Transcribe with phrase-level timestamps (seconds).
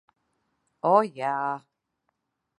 [0.93, 1.35] O, jā!